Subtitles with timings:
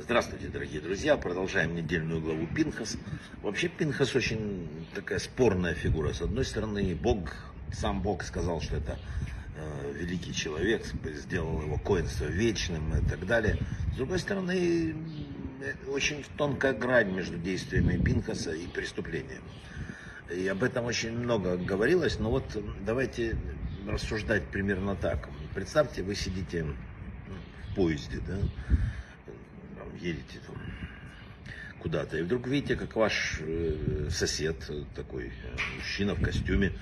[0.00, 1.16] Здравствуйте, дорогие друзья.
[1.16, 2.96] Продолжаем недельную главу Пинхас.
[3.42, 6.12] Вообще Пинхас очень такая спорная фигура.
[6.12, 7.32] С одной стороны, Бог,
[7.72, 8.98] сам Бог сказал, что это
[9.56, 13.58] э, великий человек, сделал его коинство вечным и так далее.
[13.92, 14.96] С другой стороны,
[15.60, 19.44] э, очень тонкая грань между действиями Пинхаса и преступлением.
[20.34, 23.36] И об этом очень много говорилось, но вот давайте
[23.86, 25.28] рассуждать примерно так.
[25.56, 28.36] Представьте, вы сидите в поезде, да,
[29.98, 30.54] едете там
[31.78, 36.74] куда-то, и вдруг видите, как ваш э, сосед, такой э, мужчина в костюме,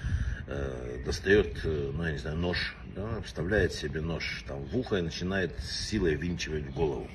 [0.49, 5.03] э, достает, ну я не знаю, нож, да, вставляет себе нож там в ухо и
[5.03, 7.09] начинает с силой винчивать в голову.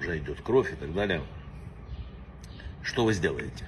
[0.00, 1.22] Уже идет кровь и так далее.
[2.82, 3.64] Что вы сделаете?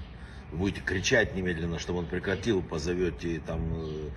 [0.52, 4.10] Будете кричать немедленно, чтобы он прекратил, позовете там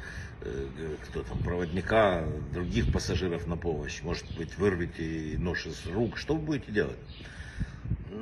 [1.10, 4.04] кто там, проводника, других пассажиров на помощь.
[4.04, 6.18] Может быть, вырвете нож из рук.
[6.18, 6.98] Что вы будете делать?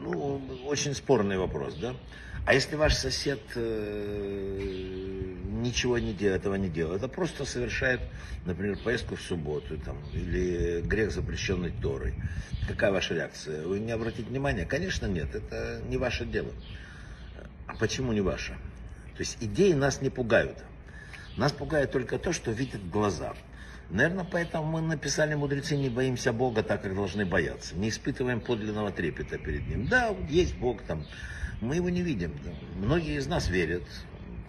[0.03, 1.95] ну, очень спорный вопрос, да?
[2.45, 8.02] А если ваш сосед э, ничего не делает, этого не делает, это просто совершает,
[8.45, 12.16] например, поездку в субботу там, или грех, запрещенный Торой,
[12.67, 13.66] какая ваша реакция?
[13.66, 14.66] Вы не обратите внимания?
[14.66, 16.52] Конечно, нет, это не ваше дело.
[17.73, 18.53] А почему не ваше?
[19.16, 20.63] То есть идеи нас не пугают.
[21.38, 23.33] Нас пугает только то, что видят глаза.
[23.89, 27.75] Наверное, поэтому мы написали «Мудрецы не боимся Бога так, как должны бояться».
[27.75, 29.88] Не испытываем подлинного трепета перед Ним.
[29.88, 31.05] Да, есть Бог там,
[31.61, 32.33] мы его не видим.
[32.75, 33.83] Многие из нас верят,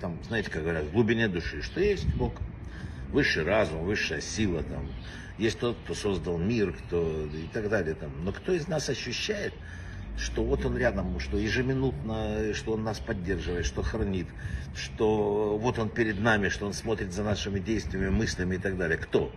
[0.00, 2.34] там, знаете, как говорят, в глубине души, что есть Бог.
[3.11, 4.91] Высший разум, высшая сила, там,
[5.38, 7.94] есть тот, кто создал мир, кто и так далее.
[7.94, 8.11] Там.
[8.25, 9.53] Но кто из нас ощущает,
[10.17, 14.27] что вот он рядом, что ежеминутно, что он нас поддерживает, что хранит,
[14.75, 18.98] что вот он перед нами, что он смотрит за нашими действиями, мыслями и так далее.
[18.98, 19.33] Кто?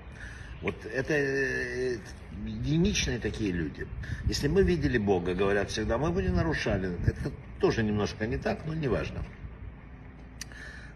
[0.61, 1.97] Вот это э,
[2.45, 3.88] единичные такие люди.
[4.25, 6.91] Если мы видели Бога, говорят всегда, мы бы не нарушали.
[7.06, 9.24] Это тоже немножко не так, но не важно.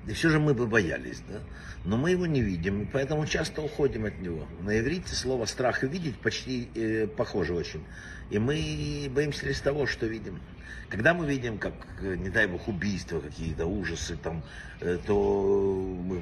[0.07, 1.41] И все же мы бы боялись, да?
[1.85, 4.47] Но мы его не видим, и поэтому часто уходим от него.
[4.62, 7.84] На иврите слово «страх» «видеть» почти э, похоже очень.
[8.31, 10.40] И мы боимся лишь того, что видим.
[10.90, 14.44] Когда мы видим, как, э, не дай бог, убийства, какие-то ужасы, там,
[14.79, 15.16] э, то
[16.03, 16.19] мы,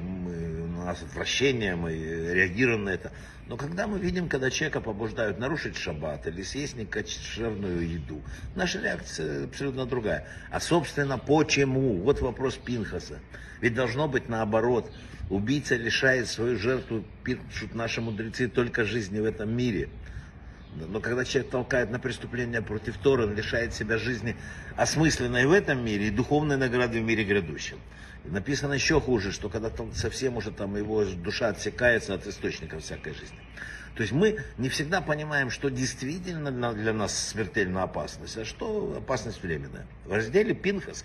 [0.80, 3.12] у нас отвращение, мы реагируем на это.
[3.46, 8.22] Но когда мы видим, когда человека побуждают нарушить шаббат или съесть некошерную еду,
[8.54, 10.26] наша реакция абсолютно другая.
[10.50, 11.96] А собственно, почему?
[11.96, 13.18] Вот вопрос Пинхаса.
[13.60, 14.90] Ведь должно быть наоборот.
[15.28, 19.88] Убийца лишает свою жертву, пишут наши мудрецы, только жизни в этом мире.
[20.74, 24.36] Но когда человек толкает на преступление против Тора, он лишает себя жизни
[24.76, 27.78] осмысленной в этом мире и духовной награды в мире грядущем.
[28.24, 33.14] Написано еще хуже, что когда там совсем уже там его душа отсекается от источника всякой
[33.14, 33.38] жизни.
[33.96, 39.42] То есть мы не всегда понимаем, что действительно для нас смертельная опасность, а что опасность
[39.42, 39.86] временная.
[40.04, 41.04] В разделе Пинхас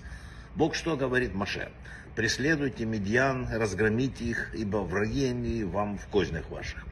[0.55, 1.69] Бог что говорит Маше?
[2.15, 6.85] Преследуйте медьян, разгромите их, ибо враги они вам в кознях ваших.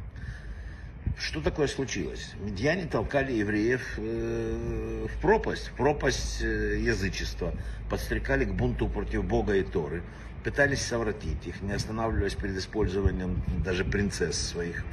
[1.17, 2.33] Что такое случилось?
[2.39, 7.53] Медьяне толкали евреев э, в пропасть, в пропасть э, язычества,
[7.89, 10.03] подстрекали к бунту против Бога и Торы,
[10.43, 14.83] пытались совратить их, не останавливаясь перед использованием даже принцесс своих.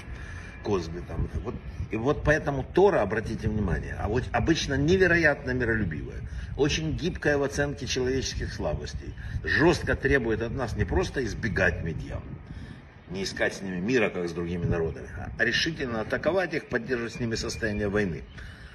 [0.63, 1.27] Козби там.
[1.43, 1.55] Вот,
[1.91, 6.21] и вот поэтому Тора, обратите внимание, а вот обычно невероятно миролюбивая,
[6.57, 12.23] очень гибкая в оценке человеческих слабостей, жестко требует от нас не просто избегать медьян,
[13.11, 17.21] не искать с ними мира, как с другими народами, а решительно атаковать их, поддерживать с
[17.21, 18.23] ними состояние войны.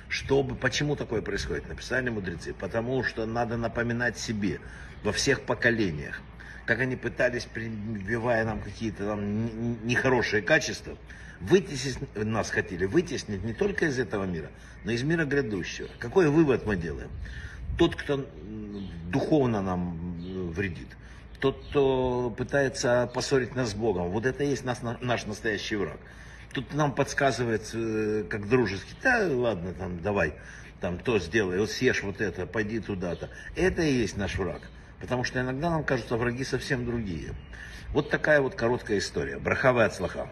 [0.07, 1.67] Чтобы, почему такое происходит?
[1.67, 2.53] Написали мудрецы.
[2.53, 4.59] Потому что надо напоминать себе
[5.03, 6.21] во всех поколениях,
[6.65, 10.97] как они пытались, прививая нам какие-то там нехорошие качества,
[11.41, 14.49] вытеснить, нас хотели вытеснить не только из этого мира,
[14.83, 15.89] но из мира грядущего.
[15.99, 17.09] Какой вывод мы делаем?
[17.77, 18.25] Тот, кто
[19.11, 20.87] духовно нам вредит,
[21.45, 25.99] тот, кто пытается поссорить нас с Богом, вот это и есть нас, наш настоящий враг.
[26.53, 30.33] Тут нам подсказывает, э, как дружески, да ладно, там, давай,
[30.81, 33.29] там, то сделай, вот съешь вот это, пойди туда-то.
[33.55, 34.61] Это и есть наш враг.
[34.99, 37.35] Потому что иногда нам кажутся враги совсем другие.
[37.91, 39.37] Вот такая вот короткая история.
[39.37, 40.27] Брахавая от слаха.